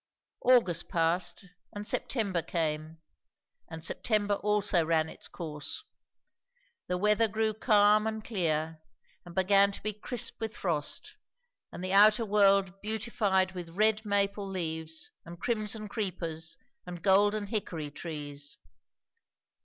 [0.43, 2.97] August passed, and September came.
[3.69, 5.83] And September also ran its course.
[6.87, 8.81] The weather grew calm and clear,
[9.27, 11.17] and began to be crisp with frost,
[11.71, 16.57] and the outer world beautified with red maple leaves and crimson creepers
[16.87, 18.57] and golden hickory trees.